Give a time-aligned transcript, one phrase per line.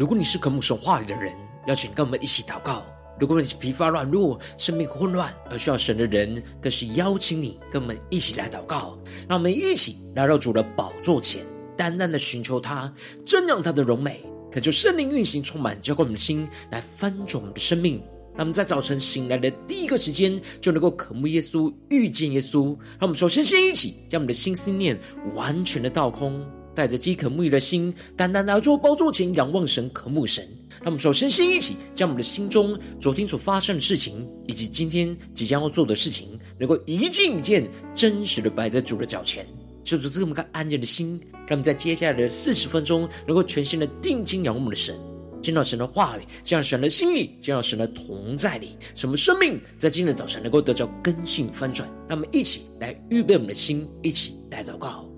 [0.00, 1.30] 如果你是渴慕神话语的人，
[1.66, 2.82] 邀请跟我们一起祷告；
[3.18, 8.98] 如果你是疲乏软弱、生命混乱而需要神的人，更是邀请你跟我们一起来祷告。
[9.28, 11.44] 让我们一起来到主的宝座前，
[11.76, 12.90] 单单的寻求他，
[13.26, 18.02] 正让他的荣美，恳求圣灵运行充满，浇灌我们的心，来翻转我们的生命。
[18.32, 22.68] 让我们在早晨醒来的第一个时间，就能够渴慕耶稣、遇见耶稣。
[22.98, 24.98] 让我们首先先一起将我们的心思念
[25.34, 26.42] 完全的倒空。
[26.74, 30.46] 带着饥渴沐浴的心，单单来到宝座前仰望神、渴慕神。
[30.82, 39.46] 让我们首先先一起将我们的心中昨天所发生的事情，以及今天即将要做的事情，能够一件一件真实的摆在主的脚前，
[39.84, 44.98] 就是这么个安静的心，让我们在接下来的四十分钟，能够全心的定睛仰望我们的神，
[45.42, 51.86] 见到神的话语，见到神的心意，见到神的同在里，使我们生命在今日早晨能够得到更新翻转。
[52.08, 55.09] 让我们一起来预备我们的心，一起来祷告。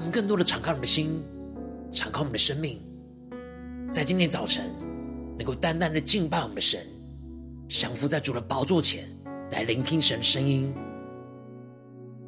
[0.00, 1.22] 我们更多的敞开我们的心，
[1.92, 2.80] 敞开我们的生命，
[3.92, 4.74] 在今天早晨
[5.36, 6.80] 能够单单的敬拜我们的神，
[7.68, 9.06] 降服在主的宝座前
[9.52, 10.74] 来聆听神的声音，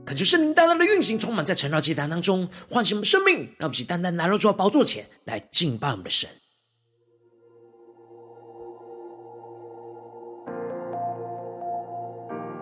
[0.04, 6.28] 恳求圣灵单单的运行，充满在晨祷祭坛当中，唤醒我们生命，让我们单单来到主的宝座前来敬拜我们的神。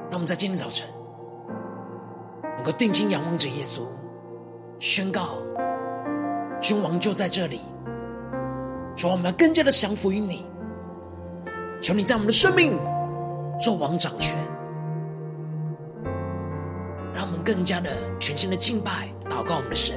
[0.09, 0.87] 让我们在今天早晨
[2.55, 3.85] 能够定睛仰望着耶稣。
[4.81, 5.37] 宣告，
[6.59, 7.61] 君王就在这里。
[8.97, 10.47] 说我们更加的降服于你，
[11.83, 12.79] 求你在我们的生命
[13.61, 14.35] 做王掌权，
[17.15, 19.95] 让我们更加的全心的敬拜、祷告我们的神。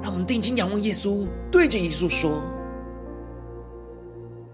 [0.00, 2.40] 让我们定睛仰望耶稣，对着耶稣说：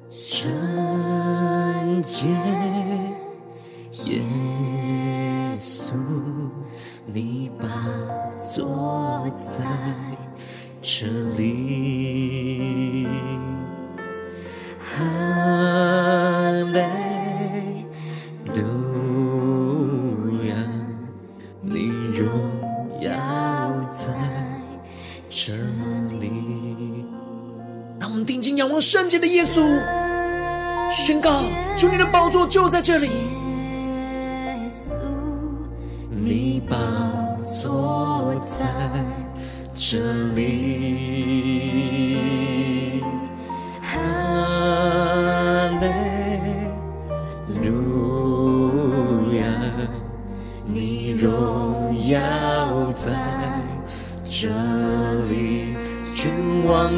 [0.09, 2.28] 圣洁
[4.04, 4.22] 耶，
[7.06, 7.67] 你把。
[8.39, 9.65] 坐在
[10.83, 11.06] 这
[11.37, 13.09] 里，
[14.78, 14.93] 哈
[16.72, 16.78] 利
[18.55, 18.62] 路
[20.45, 20.55] 亚，
[21.62, 22.28] 你荣
[23.00, 23.11] 耀
[23.91, 24.12] 在
[25.31, 25.55] 这
[26.21, 27.06] 里。
[27.99, 29.66] 让我们定睛仰望圣洁的耶稣，
[30.91, 31.43] 宣告：
[31.77, 33.09] 主，你的宝座就在这里。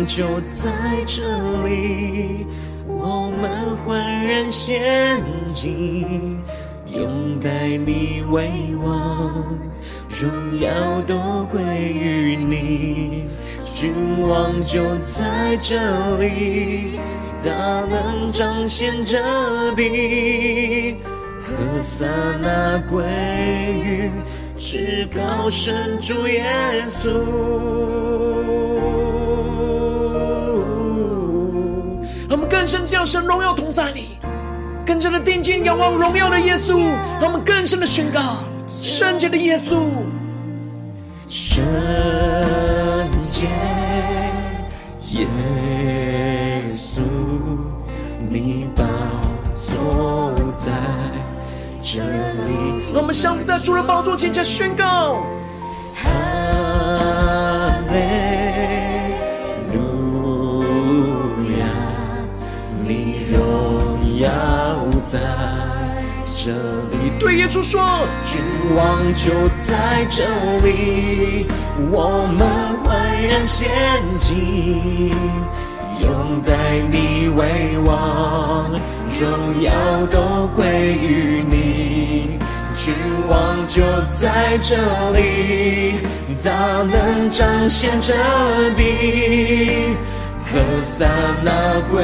[0.09, 0.73] 就在
[1.05, 1.23] 这
[1.67, 2.47] 里，
[2.87, 6.43] 我们欢然仙境，
[6.87, 8.51] 拥戴你为
[8.83, 9.45] 王。
[10.09, 11.61] 荣耀都归
[11.93, 13.25] 于你，
[13.63, 13.93] 君
[14.27, 15.77] 王就在这
[16.17, 16.99] 里，
[17.45, 17.53] 大
[17.85, 19.21] 能彰显这
[19.77, 20.97] 地，
[21.39, 22.07] 何塞
[22.41, 23.05] 那归
[23.85, 24.11] 于
[24.57, 28.38] 至高神主耶稣。
[32.69, 34.19] 深将神荣耀同在你，
[34.85, 36.79] 更深的定睛仰望荣耀的耶稣，
[37.19, 38.45] 让我们更深的宣告。
[38.69, 39.89] 圣洁的耶稣，
[41.27, 41.65] 圣
[43.23, 43.49] 洁
[45.13, 45.27] 耶
[46.69, 47.01] 稣，
[48.29, 48.85] 你宝
[49.57, 50.71] 座在
[51.81, 52.93] 这里。
[52.93, 55.23] 让我们降伏在主的宝座前，前宣告：
[66.49, 66.55] 这
[66.97, 67.13] 里。
[67.21, 68.41] 对耶稣说：“君
[68.75, 69.31] 王就
[69.67, 70.25] 在这
[70.65, 71.47] 里，
[71.91, 72.49] 我们
[72.83, 73.69] 欢然献
[74.19, 75.13] 祭，
[76.01, 78.71] 拥戴你为王，
[79.21, 79.71] 荣耀
[80.07, 80.65] 都归
[80.95, 82.39] 于你。
[82.75, 82.95] 君
[83.29, 83.83] 王就
[84.19, 84.77] 在这
[85.13, 85.97] 里，
[86.43, 86.51] 大
[86.83, 88.15] 能彰显这
[88.75, 89.95] 地，
[90.51, 91.07] 何塞
[91.45, 92.03] 那归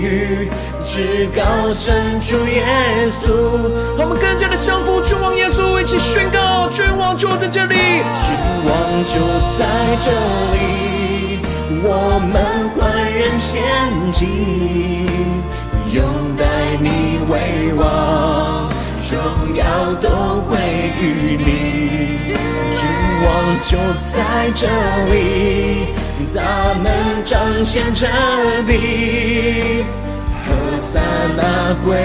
[0.00, 0.48] 于。”
[0.88, 2.64] 至高神主耶
[3.20, 3.28] 稣，
[3.98, 7.74] 我们更加的降服君王耶稣，一起宣告：君王就在这里，
[8.24, 9.20] 君王就
[9.52, 9.66] 在
[10.00, 10.10] 这
[10.54, 11.40] 里，
[11.84, 13.60] 我们焕然献
[14.14, 14.24] 祭，
[15.92, 16.02] 拥
[16.38, 16.46] 戴
[16.80, 18.70] 你为王，
[19.12, 20.08] 荣耀耀都
[20.48, 20.58] 归
[21.00, 21.44] 于你，
[22.72, 22.88] 君
[23.24, 23.28] 王
[23.60, 23.76] 就
[24.08, 24.66] 在这
[25.12, 25.88] 里，
[26.34, 28.06] 大门彰显这
[28.66, 29.84] 地，
[30.78, 31.00] 何塞
[31.36, 31.98] 那归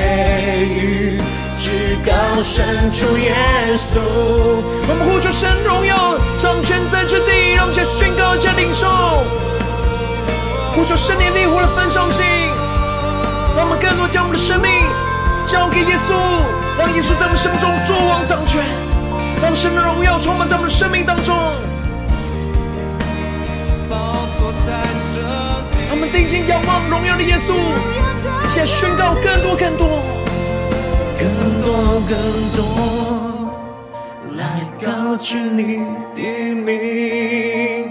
[0.68, 1.22] 于
[1.54, 3.32] 至高神主耶
[3.78, 4.00] 稣。
[4.02, 8.88] 我们呼求神荣耀掌权在这地，让我们宣告加领受，
[10.74, 12.26] 呼求圣灵烈火的焚烧性，
[13.56, 14.72] 让我们更多将我们的生命
[15.46, 16.18] 交给耶稣，
[16.80, 18.60] 让耶稣在我们生命中作王掌权，
[19.40, 21.38] 让神的荣耀充满在我们的生命当中。
[25.90, 27.54] 让我们定睛仰望荣耀的耶稣，
[28.48, 29.88] 现在宣告更多更多，
[31.18, 31.28] 更
[31.64, 32.16] 多更
[32.56, 32.60] 多，
[34.38, 34.42] 来
[34.80, 35.80] 高举你
[36.14, 36.22] 的
[36.54, 37.90] 名，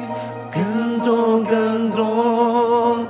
[0.52, 3.04] 更多更多，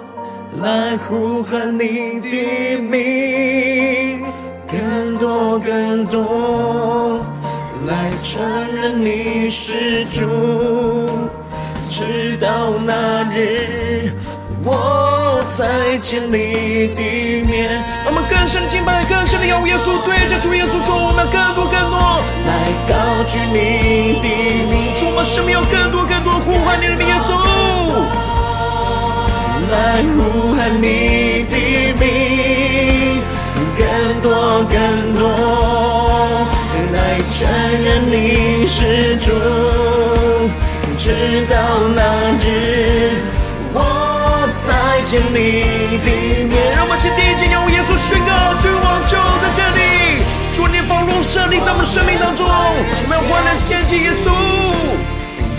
[0.63, 4.25] 来呼喊你的名，
[4.67, 7.21] 更多更多，
[7.87, 8.41] 来承
[8.75, 10.27] 认你是主，
[11.85, 14.13] 直到那日，
[14.65, 17.22] 我再见你的。
[18.43, 24.27] 更深的敬拜，更深的仰望耶稣，对着主耶稣说：我们更多更多，来高举你的
[24.67, 24.93] 名。
[24.97, 27.31] 主，我们生命有更多更多呼唤你的名，耶稣，
[29.71, 31.55] 来呼喊你的
[32.03, 33.23] 名，
[33.79, 35.23] 更多更多，
[36.91, 39.31] 来承认你是主，
[40.97, 41.55] 直到
[41.95, 42.03] 那
[42.43, 43.23] 日，
[45.05, 46.09] 见你的
[46.49, 46.75] 面。
[46.75, 50.23] 让我们请第一节仰望耶稣宣告：君王就在这里，
[50.55, 54.31] 主你宝座设立在我们生命当中，我们要欢然献祭耶稣，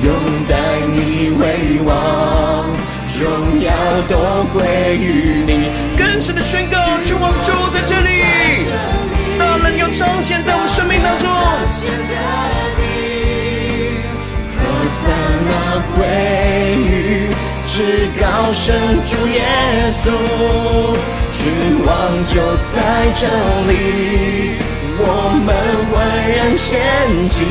[0.04, 0.14] 拥
[0.48, 0.54] 戴
[0.92, 1.92] 你为王，
[3.20, 3.72] 荣耀
[4.10, 5.72] 都归于你。
[5.98, 8.10] 更深的宣告：君王就在这里，
[9.38, 11.30] 大能要彰显在我们生命当中。
[14.56, 15.12] 何塞
[15.48, 15.52] 那
[15.96, 16.00] 归
[16.80, 17.13] 于
[17.76, 17.82] 至
[18.22, 19.42] 高神主耶
[20.04, 20.06] 稣，
[21.32, 21.52] 君
[21.84, 21.92] 王
[22.28, 22.40] 就
[22.72, 22.78] 在
[23.16, 23.26] 这
[23.68, 23.74] 里，
[25.00, 25.02] 我
[25.44, 25.50] 们
[25.90, 25.92] 欢
[26.30, 26.70] 然献
[27.30, 27.42] 祭，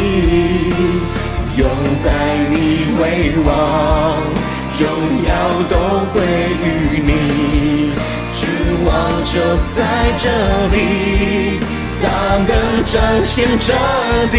[1.56, 1.66] 拥
[2.04, 2.06] 戴
[2.48, 2.54] 你
[3.02, 3.02] 为
[3.44, 3.50] 王，
[4.78, 4.86] 荣
[5.26, 5.28] 耀
[5.68, 5.74] 都
[6.12, 6.22] 归
[6.62, 7.10] 于你，
[8.30, 8.46] 君
[8.86, 9.34] 王就
[9.74, 9.76] 在
[10.16, 10.30] 这
[10.70, 11.58] 里，
[12.00, 12.06] 大
[12.46, 12.50] 能
[12.84, 13.74] 彰显这
[14.30, 14.38] 地。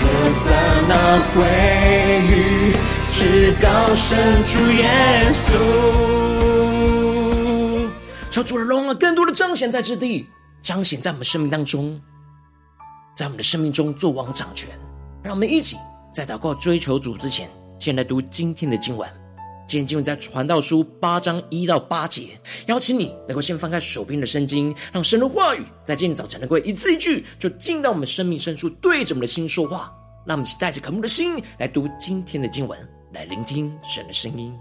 [0.00, 0.02] 何
[0.32, 0.48] 塞
[0.88, 0.92] 那
[1.34, 1.44] 归
[2.26, 2.32] 于
[3.20, 4.16] 至高神
[4.46, 4.88] 主耶
[5.32, 5.58] 稣，
[8.30, 10.24] 求主的荣耀更多的彰显在这地，
[10.62, 12.00] 彰显在我们生命当中，
[13.16, 14.70] 在我们的生命中作王掌权。
[15.20, 15.76] 让我们一起
[16.14, 17.50] 在祷告追求主之前，
[17.80, 19.10] 先来读今天的经文。
[19.66, 29.92] 今天经文在传道书八章一到八节，邀请你能够先翻开手边的圣经，让神的话语在今天早晨能够一字一句就进到我们生命深处，对着我们的心说话。
[30.24, 32.78] 让我们一起带着渴慕的心来读今天的经文，
[33.12, 34.58] 来聆听神的声音。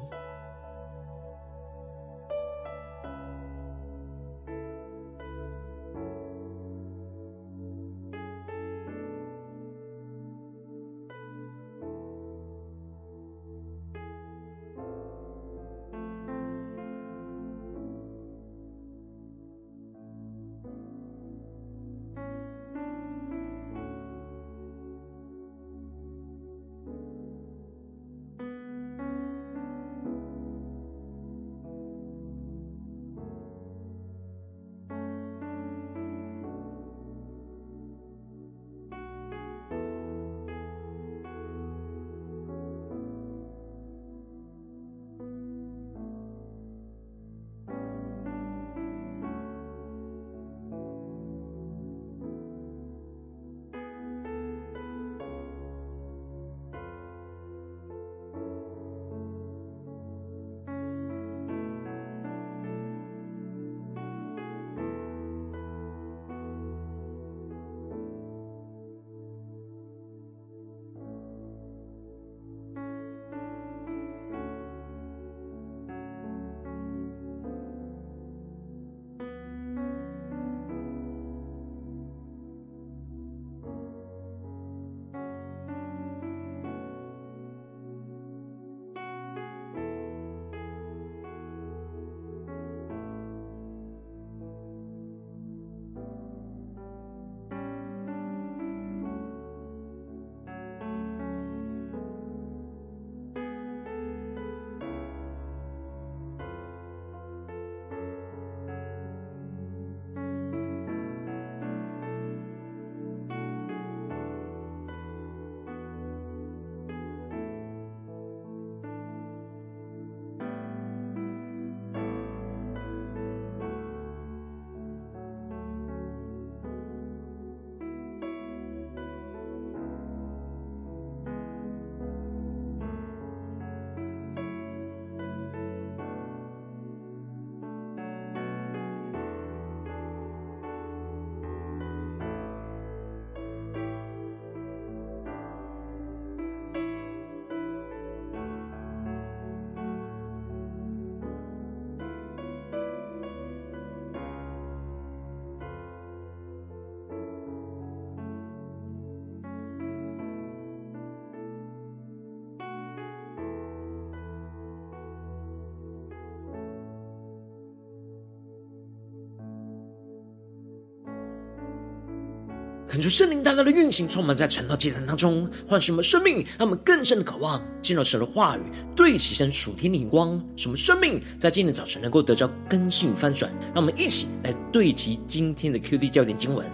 [172.98, 178.62] 恳求圣灵大大的运行，充满在晨祷祭坛当中，唤醒我们生命，让我们更深的渴望进入神的话语，
[178.96, 183.51] 对齐神属天的眼光，使我们生命在今天早晨能够得着更新与翻转。
[183.75, 186.66] 让我们一起来对齐今天的 QD 焦点经文，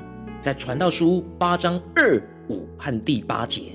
[0.41, 3.73] 在传道书八章二五和第八节。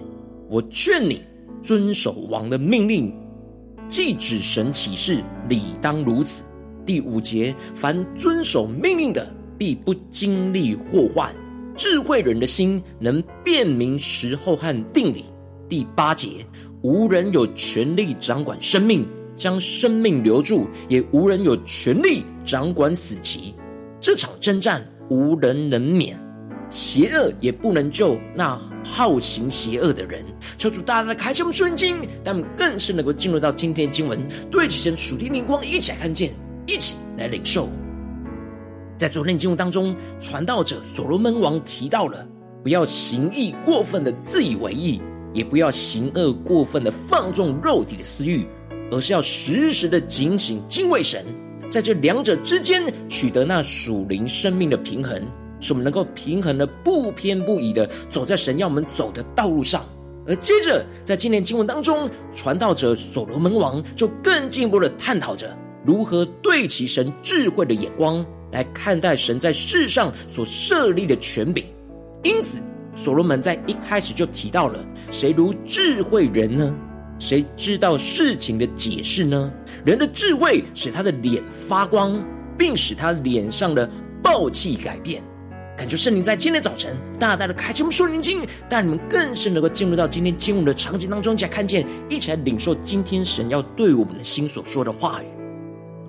[0.49, 1.21] 我劝你
[1.63, 3.15] 遵守王的命令，
[3.91, 6.45] 既指神启示，理当如此。
[6.87, 11.31] 第五节，凡遵守命令的，必不经历祸患。
[11.79, 15.27] 智慧人的心能辨明时候和定理。
[15.69, 16.45] 第八节，
[16.83, 19.07] 无人有权力掌管生命，
[19.37, 23.55] 将生命留住；也无人有权力掌管死期。
[24.01, 26.19] 这场征战无人能免，
[26.69, 30.25] 邪恶也不能救那好行邪恶的人。
[30.57, 34.19] 求主大大的开启我们属灵经，让我们更是能够进入到今天的经文，
[34.51, 36.33] 对齐神属地灵光，一起来看见，
[36.67, 37.69] 一起来领受。
[38.99, 42.27] 在昨天的经文当中，传道者所罗门王提到了，
[42.65, 45.01] 不要行义过分的自以为义，
[45.33, 48.45] 也不要行恶过分的放纵肉体的私欲，
[48.91, 51.25] 而是要时时的警醒敬畏神，
[51.71, 55.23] 在这两者之间取得那属灵生命的平衡，
[55.61, 59.85] 使我们能够平衡的不偏不倚的走在神要我们走的道路上。
[60.27, 68.27] 而接着在今天经文当中，传道者所罗门王就更进一步的探讨着如何对齐神智慧的眼光。
[68.53, 71.65] 来看待神在世上所设立的权柄，
[72.23, 72.59] 因此
[72.95, 76.75] 所罗门在一开始就提到了：谁如智慧人呢？
[77.19, 79.53] 谁知道事情的解释呢？
[79.85, 82.25] 人的智慧使他的脸发光，
[82.57, 83.89] 并使他脸上的
[84.23, 85.23] 暴气改变。
[85.77, 95.38] 感觉圣灵在今天早晨大大的开启我们属灵经，带你们更是能够进入到今天经文的场景当中，一起来看见，一起来领受今天神要对我们的心所说的话语。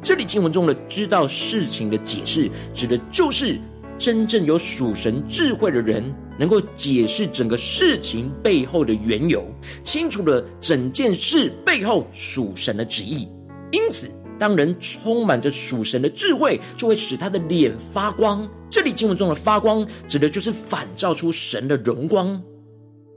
[0.01, 3.57] 这里经文中的知道事情的解释，指的就是
[3.97, 6.03] 真正有属神智慧的人，
[6.37, 9.43] 能够解释整个事情背后的缘由，
[9.83, 13.27] 清楚了整件事背后属神的旨意。
[13.71, 18.47] 因此，当人充满着属神的智慧，就会使他的脸发光。
[18.69, 22.41] 这里经文中的发光，指的就是反照出神的荣光。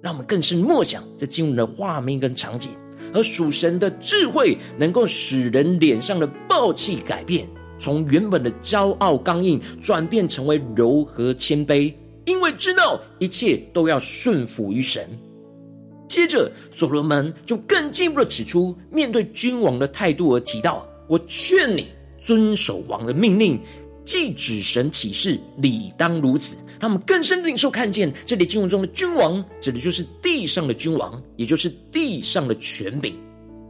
[0.02, 2.72] 让我们更是默想这经文的画面跟场景。
[3.12, 7.46] 而属神的智慧，能够使人脸上的暴气改变，
[7.78, 11.92] 从原本的骄傲刚硬，转变成为柔和谦卑，
[12.24, 15.06] 因为知道一切都要顺服于神。
[16.08, 21.86] 接着，所罗门就更进一步的指出，面对君王的态度而提到：“我劝你
[22.18, 23.58] 遵守王的命令，
[24.04, 33.14] 既指神启示，理当如此。”他们更深的领受看见，这里经文中的君王，指的就是地上的君王，也就是地上的权柄。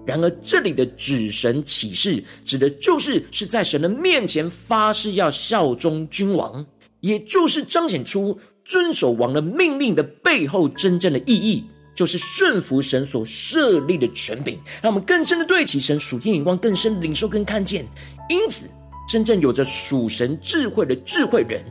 [0.07, 6.65] 然而，这里的指神启示，指的就是是在神的面前发誓要效忠君王，
[7.01, 11.63] 也就是彰显出遵守王的命令的背后真正的意义，
[11.95, 14.59] 就是顺服神所设立的权柄。
[14.81, 17.87] 让我们更深的对齐神属天眼光，更深的领受跟看见。
[18.31, 18.67] 因此，
[19.07, 21.63] 真正有着属神智慧的智慧人。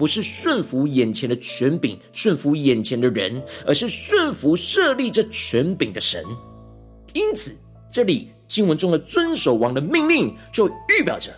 [0.00, 6.24] 不是顺服眼前的权柄，顺服眼前的人，而是顺服设立这权柄的神。
[7.12, 7.54] 因此，
[7.92, 11.30] 这里经文中的遵守王的命令，就预表着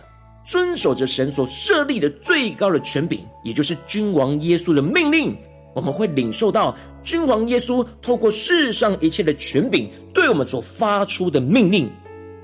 [0.45, 5.35] 遵守着神所设立的最高的权柄，也就是君王耶稣的命令。
[5.75, 11.91] 我们会领受到君王耶稣透过世上一切的权柄，对我们所发出的命令，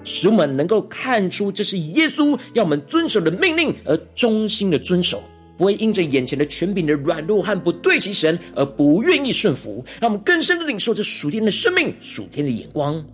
[0.03, 5.23] 使我们能够看出这是耶稣要我们遵守的命令，而忠心的遵守。
[5.59, 13.05] 不会因着眼前的权柄的软弱和不对齐神而不愿意顺服，让我们更深的领受着属天的生命、属天的眼光。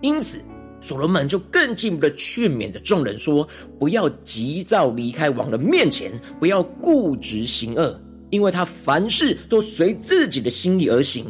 [0.00, 0.38] 因此，
[0.80, 3.46] 所罗门就更进一步的劝勉着众人说：
[3.78, 8.00] 不要急躁离开王的面前，不要固执行恶，
[8.30, 11.26] 因为他凡事都随自己的心意而行。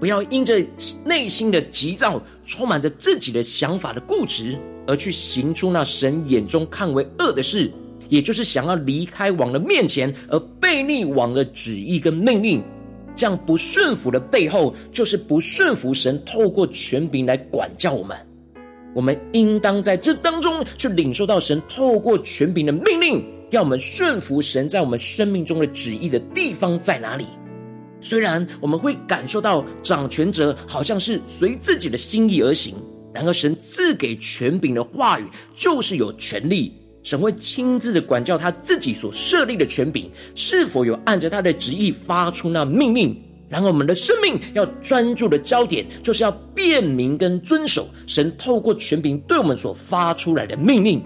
[0.00, 0.64] 不要因着
[1.04, 7.70] 内心的急躁，充满着自己的想法的固执，而去行出那神眼中看为恶的事。
[8.08, 12.62] 也就是想要离开王的面前，而背逆王的旨意跟命令，
[13.14, 18.16] 这样不顺服的背后，就是不顺服神透过权柄来管教我们。
[18.94, 27.26] 我们应当在这当中去领受到神透过权柄的命令，要我们顺服神在我们生命中的旨意的地方在哪里？
[28.00, 32.74] 虽然我们会感受到掌权者好像是随自己的心意而行，
[33.12, 35.24] 然而神赐给权柄的话语
[35.54, 36.72] 就是有权力。
[37.02, 43.16] 神会亲自的管教他自己所设立的权柄，是否有按着他的旨意发出那命令？
[43.48, 51.02] 然后我们的生命要专注的焦点，就是要辨明跟遵守神透过权柄对我们所发出来的命令。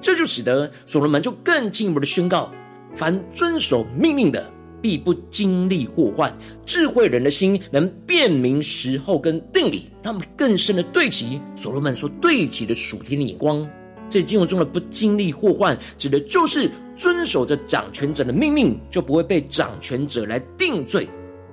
[0.00, 2.52] 这就使得所罗门就更进一步的宣告：
[2.94, 4.48] 凡遵守命令的，
[4.80, 6.32] 必不经历祸患。
[6.64, 13.68] 智慧人的心能辨明时候跟定理，让我们更深的对齐所罗门所对齐的属天的眼光。
[14.12, 21.08] 这经文中的不经历祸患，指的就是遵守着掌权者的命令，就不会被掌权者来定罪。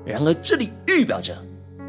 [0.06, 1.38] 然而，这里预表着，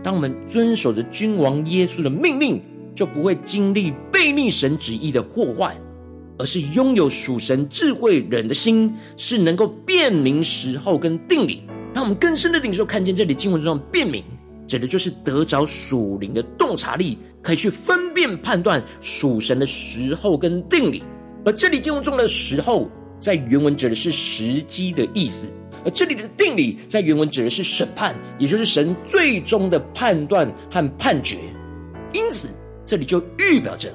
[0.00, 2.62] 当我们遵守着君王耶稣的命令，
[2.94, 5.76] 就不会经历悖逆神旨意的祸患，
[6.38, 11.64] 而是拥有属神智慧人的心，是能够辨明时候跟定理。
[11.92, 14.22] 让我们更深的领受，看见这里经文中的辨明，
[14.70, 17.18] 指的就是得着属灵的洞察力。
[17.42, 21.02] 可以去分辨判断属神的时候跟定理，
[21.42, 22.86] 而这里经文中的时候，
[23.18, 25.46] 在原文指的是时机的意思，
[25.82, 31.38] 而这里的定理在原文指的是审判，也就是神最终的判断和判决。
[32.12, 32.50] 因此，
[32.84, 33.90] 这里就预表着，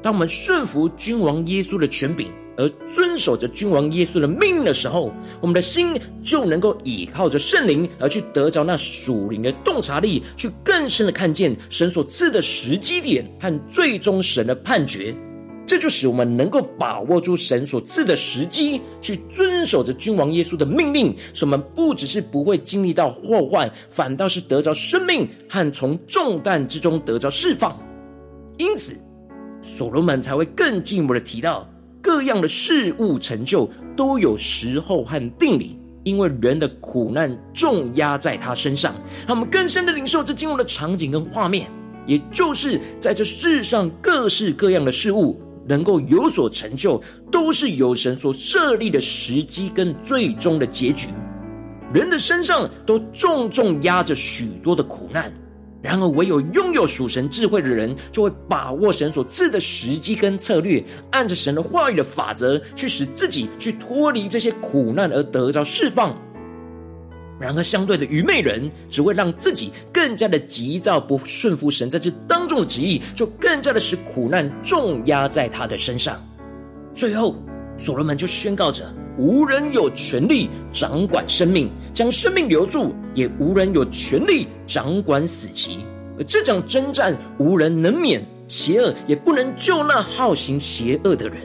[0.00, 15.14] 当我们顺服君王耶稣的权柄，而遵守着君王耶稣的命令的时候，我们的心就能够倚靠着圣灵，而去得着那属灵的洞察力，去更深的看见神所赐的时机点和最终神的判决。
[15.66, 27.76] 这就使我们能够把握住神所赐的时机，去遵守着君王耶稣的命令，使我们不只是不会经历到祸患，反倒是得着生命和从重担之中得着释放。
[28.58, 28.96] 因此，
[29.60, 31.68] 所罗门才会更进一步的提到。
[32.06, 38.94] 各样的事物成就都有时候和定理，因为人的苦难重压在他身上。
[39.26, 41.68] 让我们更深的领受这经文的场景跟画面，
[42.06, 51.08] 也就是在这世上各式各样的事物能够有所成就，都是由神所设立的时机跟最终的结局。
[51.92, 55.32] 人的身上都重重压着许多的苦难。
[55.86, 66.20] 然而，唯有拥有属神智慧的人，就会把握神所赐的时机跟策略，按着神的话语的法则，去使自己去脱离这些苦难而得着释放。
[67.38, 76.20] 然而，相对的愚昧人，只会让自己更加的急躁，不顺服神在这当中的旨意，就更加的使苦难重压在他的身上。
[76.92, 77.36] 最后，
[77.78, 78.92] 所罗门就宣告着。
[79.18, 85.78] 无人有权力掌管生命，将生命留住；也无人有权力掌管死期。
[86.18, 91.36] 而这场征战，无人能免，邪恶也不能救那好行邪恶的人。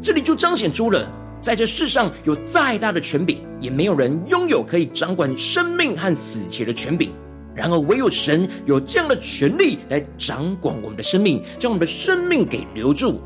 [0.00, 1.08] 这里就彰显出了，
[1.40, 7.12] 在这世上有再大的权柄，也没有人拥有可以掌管生命和死期的权柄。
[7.54, 13.20] 然而，唯有神有这样的权力来掌管我们的生命，将我们的生命给留住。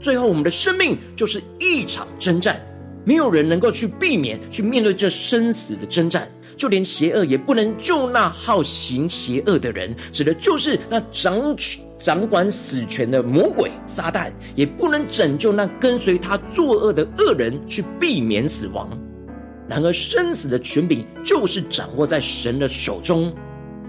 [0.00, 2.60] 最后，我们的生命就是一场征战。
[3.06, 11.56] 没有人能够去避免去面对这生死的征战，就连邪恶也不能救那好行邪恶的人，指的就是那掌
[12.00, 18.90] 掌管死权的魔鬼撒旦，也不能拯救那跟随他作恶的恶人去避免死亡。
[19.68, 23.32] 然而，生死的权柄就是掌握在神的手中，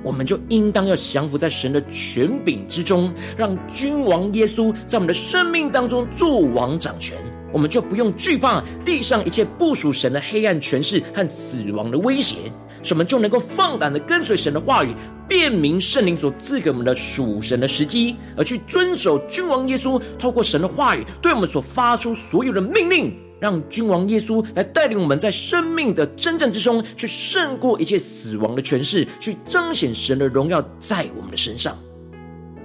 [0.04, 7.18] 我们就应当要降服在神的权柄之中，让君王耶稣在我们的生命当中作王掌权。
[7.52, 12.52] 我们就不用惧怕地上一切不属神的黑暗权势和死亡的威胁，
[12.92, 14.94] 我们就能够放胆的跟随神的话语，
[15.28, 31.78] 辨明圣灵所赐给我们的属神的时机，而去遵守君王耶稣透过神的话语对我们所发出所有的命令，让君王耶稣来带领我们在生命的征战之中，去胜过一切死亡的权势，去彰显神的荣耀在我们的身上。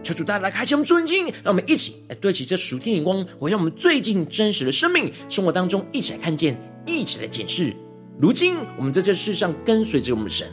[0.03, 7.73] 求主大家来开启我们属灵经，让我们一起来对齐这属天眼光，活让我们最近真实的生命生活当中，一起来看见，一起来检视。
[8.21, 10.49] 如今我们在这世上跟随着我们的神，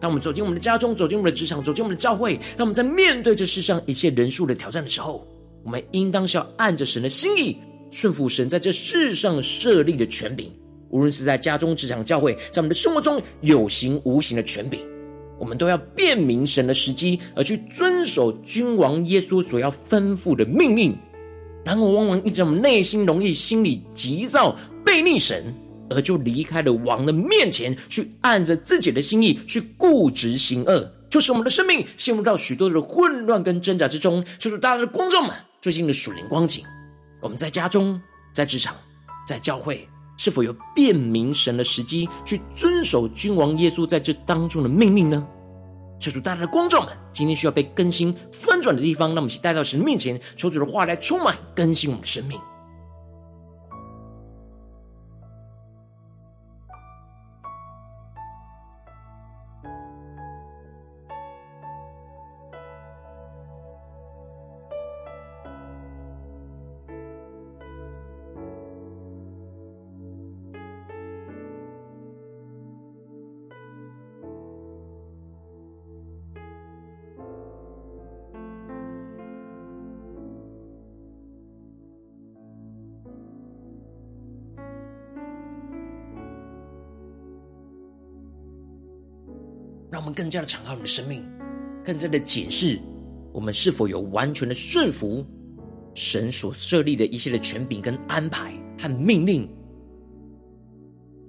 [0.00, 5.26] 当我们走进我们的家中，走进我们的职场，走进我们的教会，当我们在面对这世上一切人数的挑战的时候，
[5.62, 7.58] 我们应当是要按着神的心意，
[7.90, 10.50] 顺服神在这世上设立的权柄，
[10.88, 14.80] 无论是在家中、职场、教会，在我们的生活中有形无形的权柄。
[15.38, 20.96] 我们都要辨明神的时机，而去遵守君王耶稣所要吩咐的命令。
[21.64, 25.54] 然而，往往一直我们内心容易心里急躁、背逆神，
[25.88, 34.24] 而就离开了王的面前，去按着自己的心意去固执行恶，就是我们的生命陷入到许多的混乱跟挣扎之中。
[34.38, 36.62] 就是大家的观众们最近的属灵光景，
[37.22, 37.98] 我们在家中、
[38.34, 38.76] 在职场、
[39.26, 39.88] 在教会。
[40.16, 45.26] 是否有辨明神的时机，去遵守君王耶稣在这当中的命令呢？
[45.98, 52.38] 求主大家的光照们，今天需要被更新翻转的地方，让我们一起带到神的面前，求主的话来充满更新我们的生命。
[90.14, 91.22] 更加的敞开我们的生命，
[91.84, 92.78] 更加的检视
[93.32, 95.26] 我们是否有完全的顺服
[95.94, 99.48] 神所设立的一切的权柄跟安排和命令。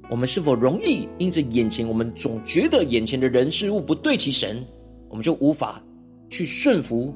[0.09, 4.63] 我们是否容易因着眼前，我们总觉得眼前的人事物不对齐神，
[5.09, 5.81] 我们就无法
[6.29, 7.11] 去顺服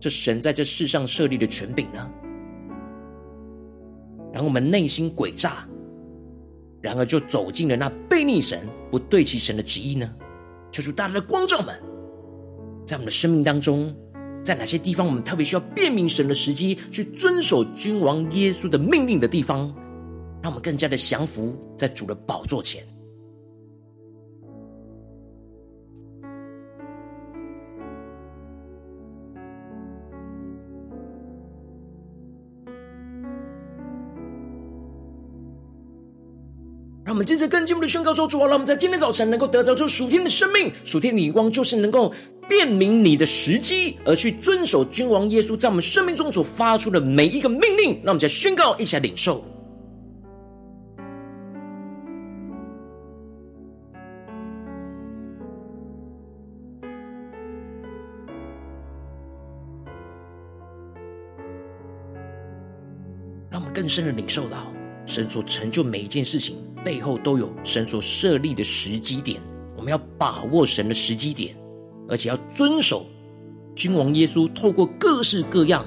[0.00, 2.10] 这神在这世上设立的权柄呢？
[4.32, 5.68] 然后我们内心诡诈，
[6.80, 10.10] 然而就走进了那悖逆神、不对齐神的旨意呢？
[10.70, 11.74] 求主大大的光照们，
[12.86, 13.94] 在我们的生命当中，
[14.42, 19.74] 在哪些地方我们特别需要辨明神的时机，去遵守君王耶稣的命令的地方？
[20.42, 22.82] 让我们更加的降服在主的宝座前。
[37.10, 42.14] 让我们接着更进一步的宣告说：主啊，让我们在今天早晨能够得着这属天的生命，属天的眼光，就是能够
[42.48, 47.94] 辨明你的时机，而去遵守君王耶稣在我们生命中所发出的每一个命令。
[48.04, 49.44] 让我们再宣告，一起来领受。
[63.72, 64.58] 更深的领受到，
[65.10, 69.40] 神所成就每一件事情背后都有神所设立的时机点。
[69.76, 71.52] 我们要把握神的时机点，
[72.08, 73.04] 而且要遵守
[73.74, 75.84] 君王耶稣透过各式各样，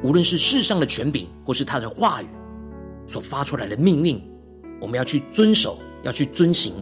[0.00, 2.26] 无论是世上的权柄，或是他的话语
[3.04, 4.22] 所发出来的命令，
[4.80, 6.72] 我们要去遵守，要去遵行。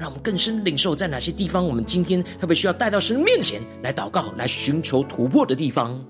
[0.00, 6.04] 让我们更深领受，在哪些地方，我们今天特别需要带到神面前来祷告，来寻求突破的地方。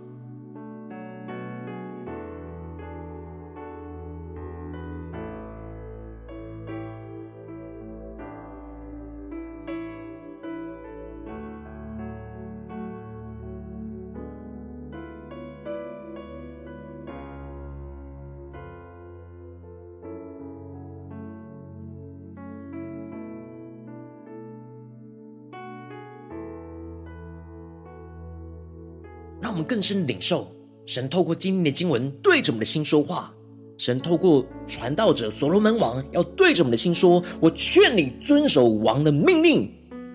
[29.67, 30.47] 更深领受
[30.87, 33.33] 神透过今天的经文对着我们的心说话。
[33.79, 39.71] 神透过传道者所罗门王要对着我们的心说：“我劝你遵守王的命令，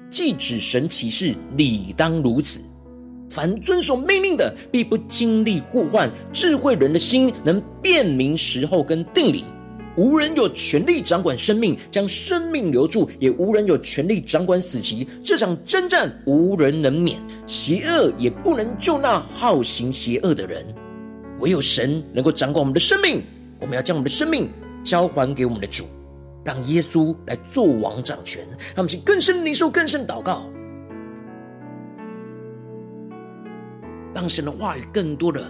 [0.10, 2.60] 既指神启示，理当如此。
[3.30, 6.10] 凡遵守命令的，必不经历祸患。
[6.34, 9.44] 智慧人的心能辨明时候跟定理。”
[9.98, 15.08] 无人有权力掌管生命，将生命留住；也无人有权力掌管死期。
[15.24, 20.66] 这场征战无人能免，邪恶也不能救那好行邪恶的人。
[21.40, 23.22] 唯有神能够掌管我们的生命。
[23.60, 24.50] 我们要将我们的生命
[24.84, 25.86] 交还给我们的主，
[26.44, 28.42] 让耶稣来做王掌权。
[28.60, 30.50] 让我们请更深领受、更深祷告，
[34.16, 35.46] 让神的话语更多的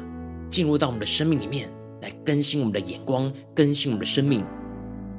[0.50, 1.70] 进入到我们的生命里面。
[2.02, 4.44] 来更新我们的眼光，更新我们的生命。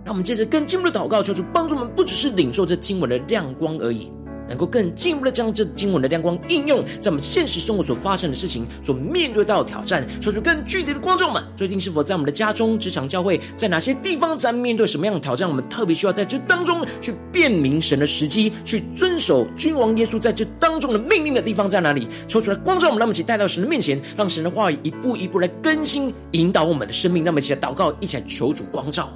[0.04, 4.10] 让我们接着更进一步的祷告，求主帮助我们，不只是领受这经文的亮光而已，
[4.48, 10.06] 能够更进一步的将这经文的亮光应用在我们现实生活所发生的事情，所面对到的挑战。
[10.20, 15.48] 求主更具体的光照们，最近是否在我们的家中、职场、教会，在哪些地方在面对什么样的挑战？
[15.48, 22.08] 我们特别需要在这当中去辨明神的时机，去遵守君王耶稣在这当中的命令的地方在哪里？
[22.28, 27.22] 抽出来光照我们，让我们一起带到神的面前，让神的话语一步一步来更新、引导我们的生命。
[27.24, 29.12] 让我们一起来祷告，一起来求主光照。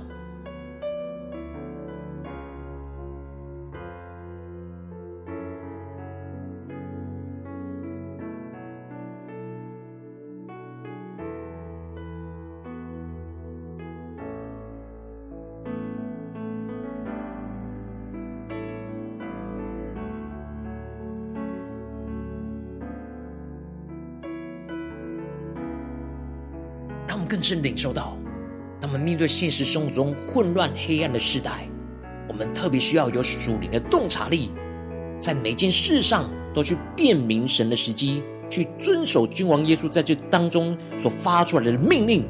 [27.46, 28.16] 深领受到，
[28.80, 31.68] 他们面对现实生活中混乱黑暗的时代，
[32.26, 34.50] 我们特别需要有属灵的洞察力，
[35.20, 42.26] 在每件事上都去辨明神的时机，去遵守君王耶稣在这当中所发出来的命令，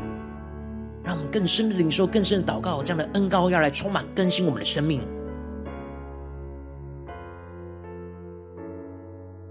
[1.03, 5.01] 让我们更深的领受、更深的祷告，这样的恩膏要来充满更新我们的生命。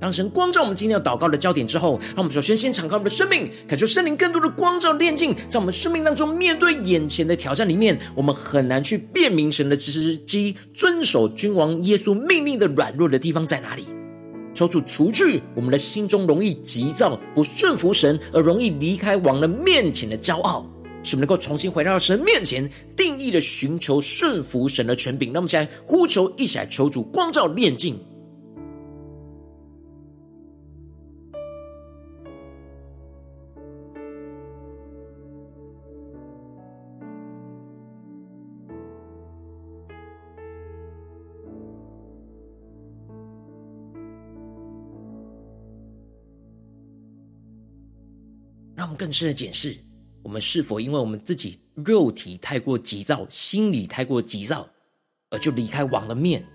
[0.06, 13.84] 当神光照我们今天要祷告的焦点之后，让我们首先先敞开我们的生命，感受圣灵更多的光照炼净，在我们生命当中面对眼前的挑战里面，我们很难去辨明神的时机，遵守君王耶稣命令的软弱的地方在哪里？
[14.54, 20.64] 求主除去我们的心中容易急躁、不顺服神而容易离开王的面前的骄傲，
[21.02, 25.34] 使我们能够重新回到神面前，定义的寻求顺服神的权柄。
[25.34, 27.98] 那我们一起来呼求，一起来求主光照炼净。
[48.86, 49.76] 让我们更深的检视，
[50.22, 54.70] 我们是否因为我们自己肉体太过急躁，心里太过急躁，
[55.32, 56.46] 而就离开王的面，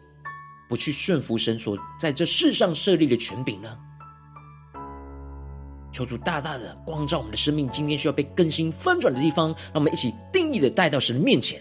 [0.68, 3.76] 不去顺服神所在这世上设立的权柄呢？
[5.90, 11.60] 求主大大的光照我们的生命，今天需要被更新翻转的地方，让我们一起定义的带到神面前。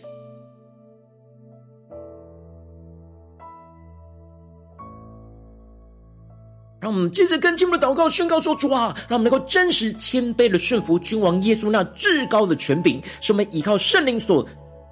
[6.90, 14.44] 让我们接着跟进我的祷告，宣告说：“主啊，让我们能够真实谦卑的顺服君王耶稣那至高的权柄，使我们依靠圣灵所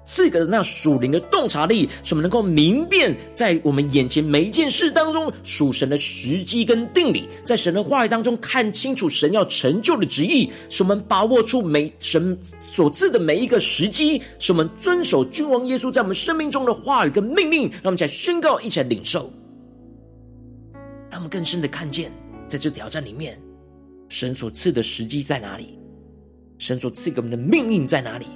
[0.04, 19.28] 赐给的那属灵的洞察力，使我们能够明辨在我们眼前每一件事当中属神的时机跟定理，在神的话语当中看清楚神要成就的旨意，使我们把握出每神所赐的每一个时机，使我们遵守君王耶稣在我们生命中的话语跟命令，让我们一起来宣告，一起来领受。”
[21.10, 22.12] 让我们更深的看见，
[22.48, 23.40] 在这挑战里面，
[24.08, 25.78] 神所赐的时机在哪里？
[26.58, 28.26] 神所赐给我们的命运在哪里？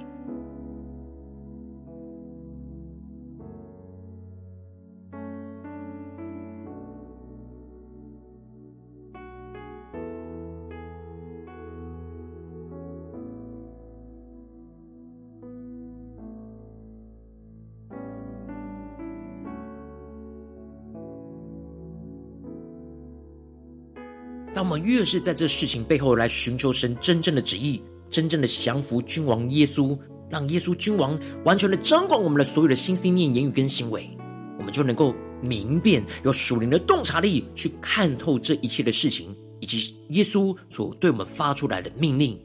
[24.77, 29.97] 越是在这事情背后来寻求神真正的旨意，真正的降服君王耶稣，
[30.29, 34.09] 让耶稣君王完全的掌管我们的所有的心思念、言语跟行为，
[34.57, 42.39] 我们就能够明辨，有属灵的洞察力去看透这一切的事情，以及耶稣所对我们发出来的命令，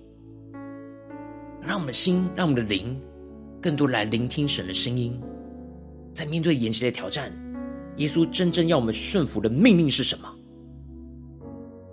[1.62, 3.00] 让我们的心，让我们的灵，
[3.60, 5.18] 更多来聆听神的声音，
[6.14, 7.32] 在面对眼前的挑战，
[7.98, 10.34] 耶稣真正要我们顺服的命令是什么？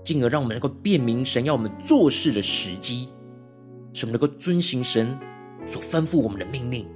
[0.05, 3.09] 进而让我们能够辨明神要我们做事的时机，
[3.91, 5.17] 使我们能够遵行神
[5.65, 6.87] 所吩咐我们的命令。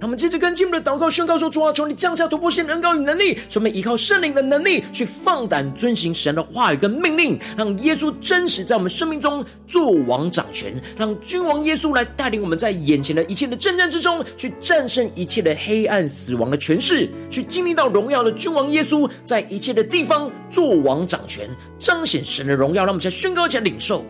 [0.00, 22.80] 他们接着跟进我们的祷告宣告说：主啊，求你降下突破性的恩膏与能力，使我们依靠圣灵的能力去放胆遵行神的话语跟命令，让耶稣真实在我们生命中作王掌权，让君王耶稣来带领我们在眼前的一切的征战之中，去战胜一切的黑暗死亡的权势，去经历到荣耀的君王耶稣在一切的地方作王掌权，彰显神的荣耀。
[22.84, 24.02] 让我们再宣告前领受。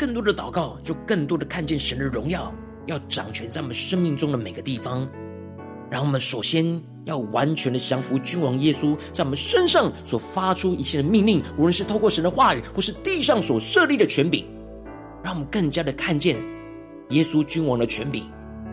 [0.00, 2.50] 更多的祷告，就更多的看见神的荣耀，
[2.86, 5.06] 要掌权在我们生命中的每个地方。
[5.90, 14.46] 让我们首先要完全的降服君王耶稣在我们身上所发出一切的命令，无论是透过神的话语，或是地上所设立的权柄。
[15.22, 16.34] 让我们更加的看见
[17.10, 18.24] 耶稣君王的权柄，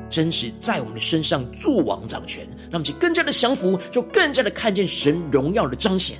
[0.09, 2.47] 真实在我们的身上作王掌权。
[2.71, 6.17] 让我们更加的降服，就更加的看见神荣耀的彰显。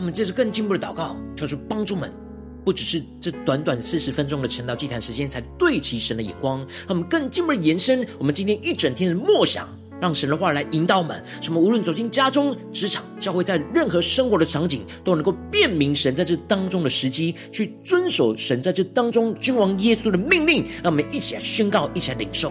[0.00, 2.10] 他们接着更进步的祷告，求主帮助们，
[2.64, 6.66] 不只是这短短四十分钟的晨祷祭坛时间，才对齐神的眼光。
[6.88, 9.68] 他们更进一步的延伸，我们今天一整天的默想，
[10.00, 11.22] 让神的话来引导我们。
[11.42, 11.60] 什么？
[11.60, 20.64] 无论走进家中、职场、教会，在任何生活的场景，都能够辨明神在这当中的时机，去遵守神在这当中君王耶稣的命令。
[20.82, 22.50] 让我们一起来宣告，一起来领受。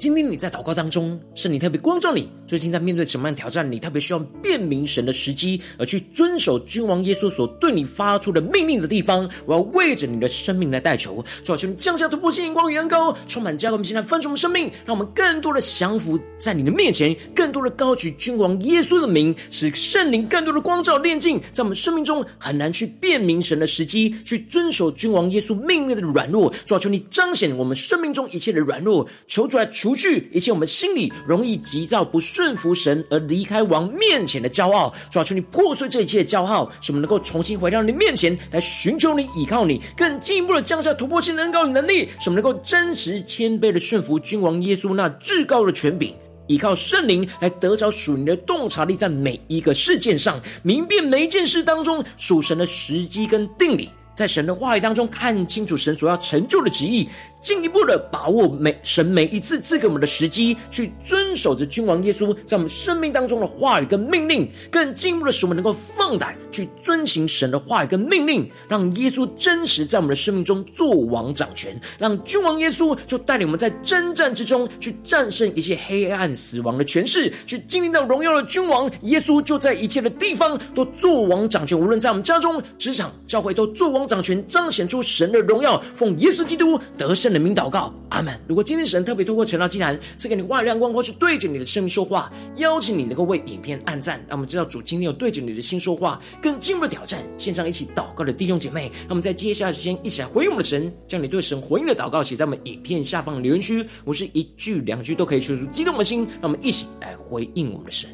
[0.00, 29.60] 今天你在祷告当中，圣灵特别光照你，最近在面对什么样的挑战，你特别需要辨明神的时机，而去遵守君王耶稣所对你发出的命令的地方，我要为着你的生命来代求，主啊，求你降下突破性眼光与恩膏，充满教会，我们现在分出我们生命，让我们更多的降服在你的面前，更多的高举君王耶稣的名，使圣灵更多的光照炼净，在我们生命中很难去辨明神的时机，去遵守君王耶稣命令的软弱，主啊，求你彰显我们生命中一切的软弱，求主来。
[29.72, 46.14] 除去一切我们心里容易急躁不顺顺服神而离开王面前的骄傲，主啊，求你破碎这一切的骄傲，使我们能够重新回到你面前来寻求你、倚靠你，更进一步的降下突破性的恩膏与能力，使我们能够真实谦卑的顺服君王耶稣那至高的权柄，
[46.46, 57.06] 依靠圣灵来得着属灵的洞察力，在每一个事件上明辨每一件事当中属神的时机跟定理，在神的话语当中看清楚神所要成就的旨意。
[57.40, 88.38] 进一步的把握每神每一次赐给我们的时机，去遵守着君王耶稣在我们生命当中的话语跟命令，更进一步的使我们能够放胆去遵行神的话语跟命令，让耶稣真实在我们的生命中作王掌权，让君王耶稣就带领我们在征战之中去战胜一切黑暗死亡的权势，去经历到荣耀的君王耶稣就在一切的地方都作王掌权，无论在我们家中、职场、教会都作王掌权，彰显出神的荣耀，奉耶稣基督得胜的名祷告，阿门。
[88.46, 97.20] 如果今天神特别透过陈道祭坛赐给你话语亮光，或是对着你的生命说话，邀请你能够为影片按赞，让我们知道主今天有对着你的心说话，更进一步的挑战。
[97.38, 108.10] 线上一起祷告的弟兄姐妹，让我们在接下来时间一起来回应我们的神，将你对神回应的祷告写在我们影片下方的留言区，我是一句两句都可以说出激动的心，让我们一起来回应我们的神。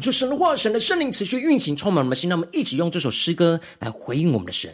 [0.00, 2.30] 恳求神的话，神的圣灵持续运行，充满我们的心。
[2.30, 4.72] 让我们一起用这首诗歌来回应我们的神，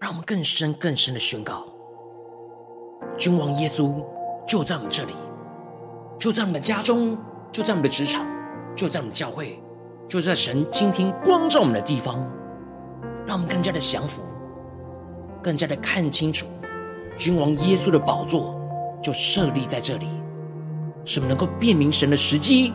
[0.00, 1.66] 让我们更深更深的宣告：
[3.18, 3.92] 君王耶稣
[4.46, 5.12] 就在我们这里，
[6.20, 7.18] 就在我们家中，
[7.50, 8.24] 就在我们的职场，
[8.76, 9.60] 就在我们教会，
[10.08, 12.24] 就在神今天光照我们的地方。
[13.26, 14.22] 让我们更加的降服，
[15.42, 16.46] 更加的看清楚，
[17.18, 18.54] 君王耶稣的宝座
[19.02, 20.06] 就设立在这里，
[21.04, 22.72] 使我们能够辨明神的时机。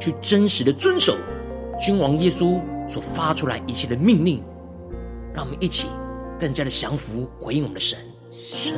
[0.00, 1.16] 去真实的遵守
[1.78, 4.42] 君王耶稣所发出来一切的命令，
[5.32, 5.86] 让我们一起
[6.38, 7.98] 更加的降服回应我们的神。
[8.32, 8.74] 神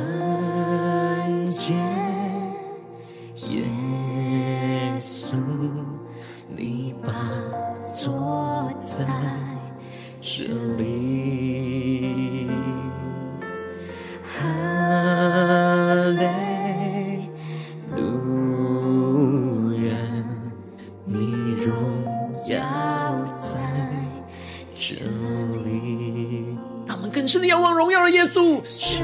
[28.13, 29.03] 耶稣，圣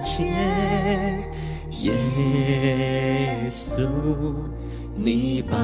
[0.00, 0.24] 洁
[1.80, 1.92] 耶
[3.50, 3.88] 稣，
[4.94, 5.56] 你把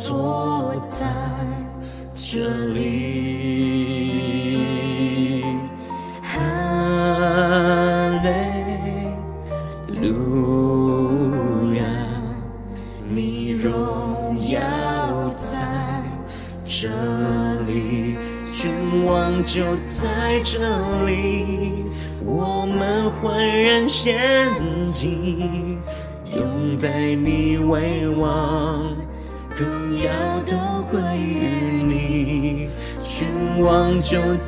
[0.00, 1.06] 坐在
[2.14, 2.38] 这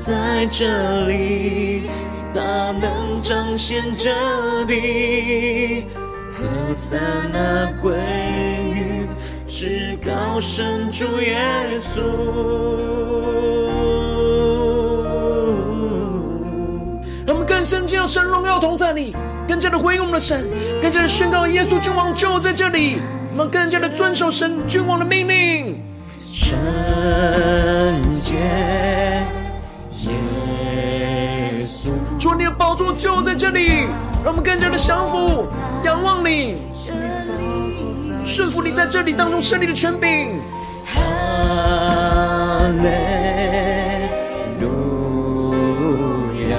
[0.00, 1.82] 在这里，
[2.34, 4.10] 大能彰显这
[4.64, 5.86] 地，
[6.30, 6.96] 何塞
[7.32, 7.92] 那归
[8.74, 9.06] 于
[9.46, 11.40] 至高神主耶
[11.78, 12.00] 稣。
[17.24, 19.14] 让我们更深进入神荣耀同在里，
[19.46, 20.44] 更加的回应我们的神，
[20.80, 22.98] 更加的宣告耶稣君王就在这里。
[23.30, 25.80] 我们更加的遵守神君王的命令。
[26.18, 26.58] 圣
[28.10, 28.34] 洁
[32.52, 33.86] 宝座就在这里，
[34.22, 35.46] 让我们更加的降服
[35.84, 36.56] 仰望你，
[38.24, 40.40] 顺服你在这里当中胜利的权柄。
[40.84, 40.98] 哈
[42.82, 42.88] 利
[44.60, 46.56] 路亚，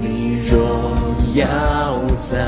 [0.00, 0.56] 你荣
[1.34, 1.46] 耀
[2.20, 2.38] 在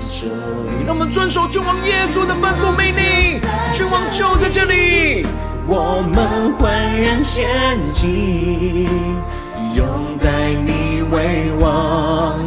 [0.00, 0.84] 这里。
[0.86, 3.40] 让我们遵守君王耶稣的吩咐命令，
[3.72, 5.26] 君王就在这里。
[5.68, 6.70] 我们焕
[7.02, 7.44] 然仙
[7.92, 8.88] 境，
[9.74, 9.84] 拥
[10.22, 10.75] 戴你
[11.10, 12.38] 为王，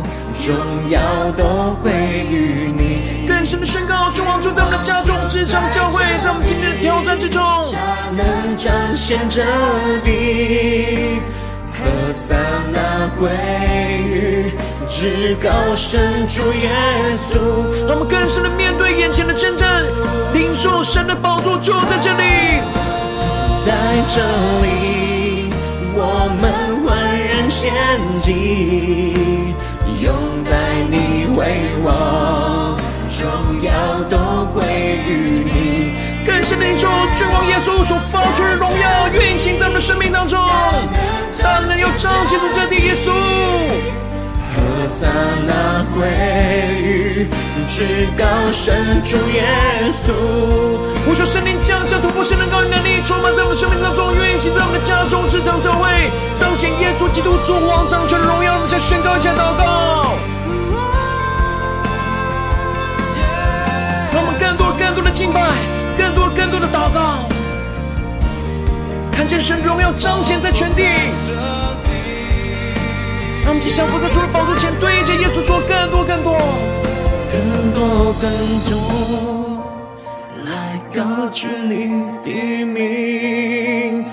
[0.46, 1.00] 荣耀
[1.38, 1.92] 都归
[2.30, 3.28] 于你。
[3.28, 7.42] 更深的宣告，君王就在我们的家中、职场、教会，在我们今天的挑战之中，
[7.72, 9.44] 大能彰显这
[10.04, 11.20] 地，
[11.72, 12.38] 和散
[12.72, 13.30] 那归
[14.04, 14.52] 于
[14.90, 16.70] 至高神主耶
[17.30, 17.40] 稣。
[17.88, 19.68] 让我们更深的面对眼前的真正，
[20.34, 22.24] 领受神的宝座就在这里。
[23.66, 23.72] 在
[24.14, 24.22] 这
[24.64, 25.50] 里，
[25.94, 26.69] 我们
[27.50, 27.74] 献
[28.22, 28.32] 祭，
[30.02, 30.14] 拥
[30.46, 30.52] 戴
[30.88, 31.46] 你为
[31.84, 32.78] 王，
[33.10, 33.72] 荣耀
[34.08, 34.64] 都归
[35.08, 35.50] 于你。
[36.28, 40.38] 更深的领受君王耶稣所发出的荣耀，运行在我们的生命当中，
[41.42, 43.10] 大能要彰显在这地，耶稣。
[44.52, 45.08] 和萨
[45.48, 46.08] 那归
[47.20, 47.28] 于
[47.66, 49.44] 至高神主耶
[49.92, 50.14] 稣。
[51.06, 58.56] 呼求圣灵降下突破性的高能力，充满在我们生命当中，运行在我们的家中、职场、教会，彰显耶稣基督作王掌权的荣耀。
[58.56, 60.16] 我们再宣告一下祷告，
[64.14, 65.42] 让我们更多、更多的敬拜，
[65.98, 67.28] 更多、更多的祷告，
[69.12, 70.84] 看见神荣耀彰显在全地。
[73.44, 76.38] 让我们相扶在主的宝座前，对着耶稣说：更多、更多、
[77.32, 78.30] 更多、更
[78.70, 78.74] 多，
[80.46, 80.52] 来
[80.96, 81.74] 高举你
[82.24, 84.04] 的名；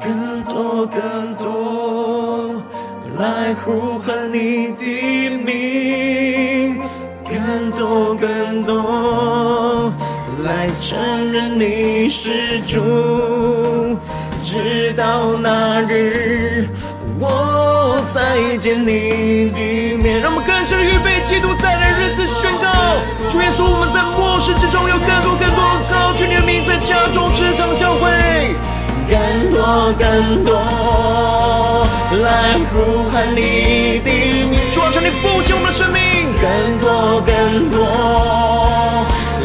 [0.00, 2.62] 更多、更多，
[3.18, 4.84] 来呼喊你的
[5.44, 6.76] 名；
[7.28, 9.92] 更多、更多，
[10.42, 12.80] 来承认你是主，
[14.40, 16.66] 直到那日。
[17.20, 19.91] 我再见你的，
[20.62, 22.70] 更深的预备基督再来日子，宣告
[23.28, 25.60] 主耶稣，我们在末世之中有更多更多
[25.90, 28.54] 高举你的名，在家中、职场、教会，
[29.10, 29.18] 更
[29.50, 30.62] 多更多
[32.22, 34.10] 来呼喊你的
[34.46, 37.82] 名，主啊，求你复兴我们的生命，更多更多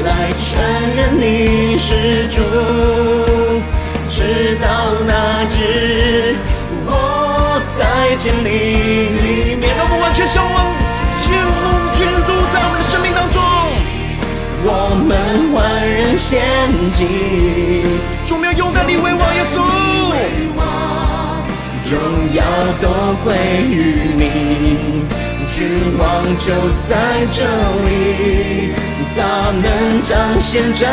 [0.06, 0.62] 来承
[0.96, 2.44] 认你是主，
[4.08, 6.36] 直到那日
[6.86, 7.26] 我。
[7.76, 10.66] 再见你里面，让我们完全向往，
[16.18, 16.42] 献
[16.94, 17.06] 祭，
[18.26, 19.62] 主没有拥戴你为王耶稣，
[21.90, 22.44] 荣耀
[22.82, 22.90] 都
[23.24, 23.36] 归
[23.70, 25.06] 于你，
[25.46, 26.54] 君王就
[26.90, 27.46] 在这
[27.86, 28.74] 里，
[29.16, 30.86] 大能彰显这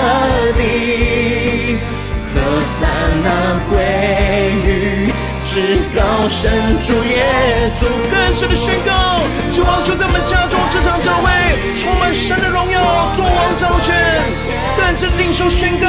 [0.52, 1.78] 地，
[2.34, 2.90] 和散
[3.24, 3.28] 那
[3.70, 3.72] 归
[4.62, 5.13] 于。
[5.54, 5.60] 是
[5.94, 6.50] 高神
[6.80, 9.20] 主耶稣，更深的宣告，
[9.52, 11.30] 君王就在我们家中、这场、教会，
[11.78, 12.82] 充满神的荣耀，
[13.14, 13.94] 作王掌权，
[14.76, 15.86] 更深领受宣告，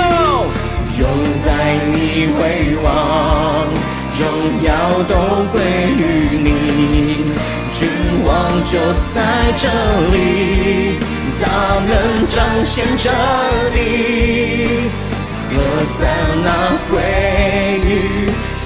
[0.99, 1.09] 拥
[1.43, 3.65] 戴你为王，
[4.13, 5.15] 荣耀都
[5.51, 5.59] 归
[5.97, 7.25] 于你，
[7.73, 7.89] 君
[8.23, 8.77] 王就
[9.15, 9.65] 在这
[10.13, 10.99] 里，
[11.41, 11.49] 大
[11.89, 13.09] 能彰显这
[13.73, 14.91] 地，
[15.49, 16.05] 和散
[16.43, 17.54] 那归。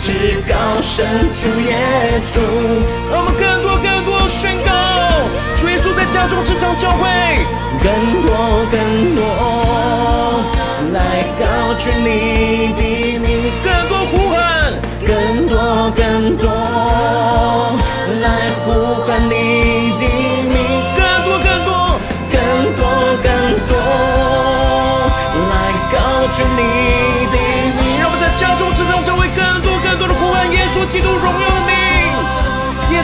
[0.02, 1.06] 至高神
[1.40, 1.76] 主耶
[2.32, 2.40] 稣，
[3.12, 4.72] 让我们更多更多宣告，
[5.58, 7.06] 主耶稣在家中、职场、教会，
[7.84, 7.88] 更
[8.26, 9.22] 多更多
[10.94, 10.98] 来
[11.38, 11.44] 高
[11.78, 12.82] 举你的
[13.20, 14.74] 名，更多呼喊，
[15.06, 16.48] 更多更多
[18.22, 18.26] 来
[18.64, 18.68] 呼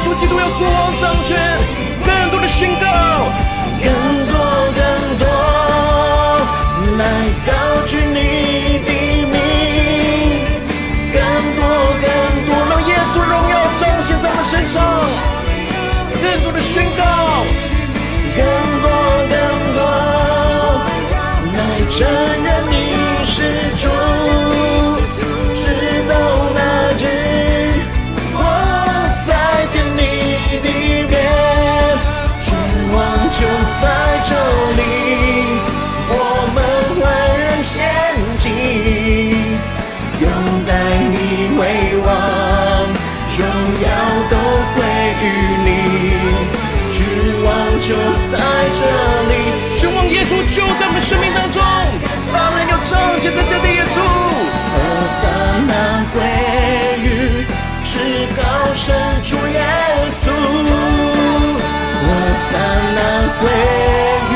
[0.06, 1.36] 稣基督要作王掌权，
[2.06, 2.86] 更多的宣告，
[3.82, 3.92] 更
[4.28, 4.36] 多
[4.78, 5.26] 更多
[7.00, 7.04] 来
[7.44, 7.52] 高
[7.88, 8.92] 举你的
[9.26, 10.46] 名，
[11.12, 11.20] 更
[11.56, 11.60] 多
[12.04, 12.06] 更
[12.46, 14.76] 多让耶稣荣耀彰显在我们身上，
[16.22, 17.02] 更多的宣告，
[18.36, 18.46] 更
[18.84, 18.88] 多
[19.32, 19.34] 更
[19.74, 19.80] 多
[21.58, 21.98] 来承
[22.46, 22.74] 认你
[23.26, 23.36] 是
[23.82, 24.15] 主。
[33.38, 33.42] 就
[33.82, 33.84] 在
[34.24, 34.32] 这
[34.78, 34.82] 里，
[36.08, 36.14] 我
[36.56, 36.58] 们
[37.02, 37.04] 万
[37.38, 37.76] 人献
[38.40, 38.48] 祭，
[40.22, 40.24] 拥
[40.66, 40.72] 戴
[41.12, 41.16] 你
[41.60, 41.62] 为
[42.00, 42.08] 王，
[43.36, 43.40] 荣
[43.84, 43.88] 耀
[44.32, 44.34] 都
[44.76, 44.80] 归
[45.20, 45.24] 于
[45.66, 45.68] 你，
[46.90, 46.96] 君
[47.44, 47.48] 王
[47.82, 47.92] 就
[48.32, 48.34] 在
[48.72, 48.80] 这
[49.28, 49.34] 里。
[49.78, 51.62] 君王耶稣就在我们生命当中，
[52.32, 53.96] 大门要彰显在这里，耶稣。
[54.72, 54.74] 何
[55.20, 55.22] 塞
[55.68, 55.74] 纳
[56.14, 56.18] 归
[57.04, 57.06] 于
[57.84, 57.92] 至
[58.38, 58.40] 高
[58.74, 59.60] 神主耶
[60.10, 60.15] 稣。
[62.08, 62.10] 我
[62.52, 62.56] 单
[62.96, 63.00] 单
[63.42, 63.44] 归
[64.32, 64.34] 于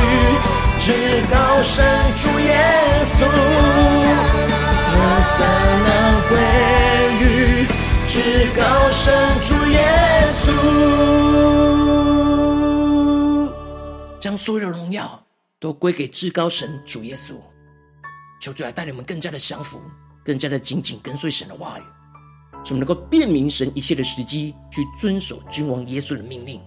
[0.79, 0.85] 至
[1.29, 1.75] 高神
[2.15, 2.51] 主耶
[3.05, 3.19] 稣，
[4.95, 4.97] 我
[5.37, 5.37] 散
[5.85, 5.89] 单
[6.29, 6.31] 归
[7.21, 7.27] 于
[8.07, 8.11] 至
[8.59, 8.61] 高
[8.91, 8.99] 神
[9.41, 9.77] 主耶
[10.41, 10.43] 稣。
[14.19, 15.23] 将所有的荣耀
[15.59, 17.35] 都归给至高神主耶稣，
[18.41, 19.79] 求主来带领我们更加的降服，
[20.25, 21.83] 更加的紧紧跟随神的话语，
[22.65, 26.59] 使我们能够辨明神一切的时机，去遵守君王耶稣的命令。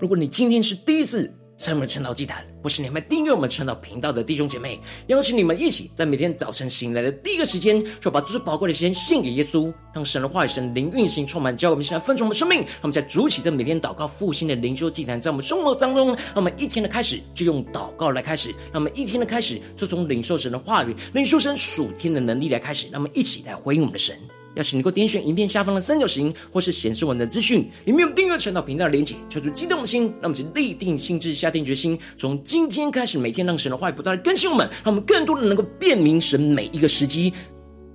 [0.00, 12.60] 如果你今天是第一次参与我们晨祷祭坛，或是你还没订阅我们晨祷频道的弟兄姐妹，邀请你们一起在每天早晨醒来的第一个时间，就把最宝贵的时间献给耶稣，让神的话语、神灵运行充满，教我们现在分盛我们生命。
[12.60, 24.16] 让我们在主起，在每天祷告复兴的灵修祭坛，在我们生活当中，让我们一天的开始就用祷告来开始，让我们一天的开始就从领受神的话语、领受神属天的能力来开始，让我们一起来回应我们的神。
[24.56, 37.32] 要是能够点选影片下方的三角形，或是显示文的资讯，里面有订阅频道频道的连结，求主激动的心，让我们请立定心志，下定决心，从今天开始，每天让神的话语不断的更新我们，让我们更多的能够辨明神每一个时机，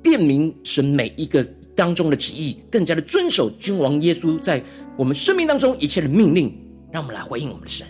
[0.01, 1.43] 辨明神每一个
[1.75, 4.63] 当中的旨意，更加的遵守君王耶稣在
[4.97, 6.57] 我们生命当中一切的命令，
[6.91, 7.85] 让我们来回应我们的神。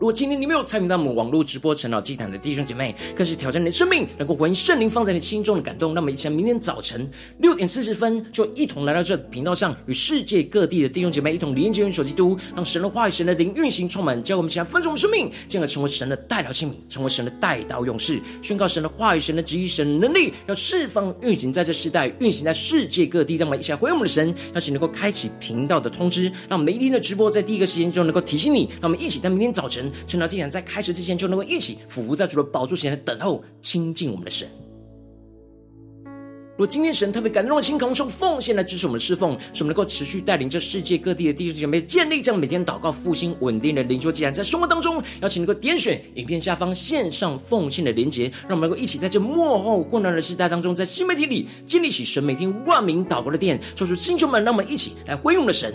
[0.00, 5.92] 如果今天你没有参与到我们网络直播晨祷祭坛的弟兄姐妹，更是挑战你的生命，能够回应圣灵放在你心中的感动。
[5.92, 23.36] 那么，一起来明天早晨六点四十分，就一同来到这频道上，与世界各地的弟兄姐妹一同连接、元首基督，让神的话语、神的灵运行充满，教我们起来分盛生命，进而成为神的代祷器皿，成为神的代祷勇士，宣告神的话语、神的旨意、神的能力，要释放运行在这世代，运行在世界各地。
[23.36, 28.66] 让我们一起来回应我们的神，邀请能够开启频道的通知，让我们每一天的直播在第一个时间就能够提醒你。
[28.80, 29.89] 让我们一起在明天早晨。
[30.06, 34.48] 晨祷祭坛在开始之前，就能够一起俯伏在主的宝座前等候亲近我们的神。
[36.58, 55.72] 如今天神特别感动的心，渴望用奉献来支持我们的侍奉，使我们能够持续带领这世界各地的弟兄姐妹建立这样每天祷告复兴稳定的灵修既然，在生活当中，邀请能够点选影片下方线上奉献的连结，让我们能够一起在这幕后混乱的时代当中，在新媒体里建立起神每天万名祷告的殿，说出星球们，让我们一起来回应我们的神。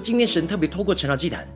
[0.00, 1.46] 今天神特别透过陈老祭坛，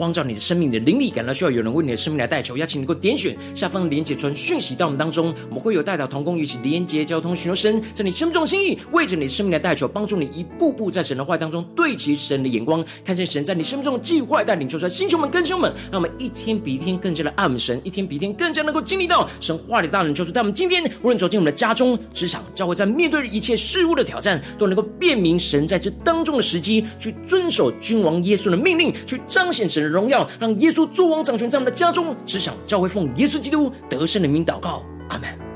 [0.00, 30.70] 光照你的生命，的灵力感到需要有人为你的生命来代求，邀请你能够点选下方的连结传讯息到我们当中，我们会有代祷同工一起连结交通，寻求神在你生命中的心意，为着你的生命来代求，帮助你一步步在神的话当中对齐神的眼光，看见神在你生命中的计划带领，求出来，弟兄们、跟兄们，让我们一天比一天更加的爱我们神，一天比一天更加能够经历到神话里的大能，求出在我们今天无论走进我们的家中、职场、教会，在面对一切事物的挑战，都能够辨明神在这当中的时机，去遵守君王耶稣的命令，去彰显神荣耀，让耶。
[30.70, 35.49] 稣作王掌权在我们的家中，只想教会奉耶稣基督得胜的名祷告，阿门。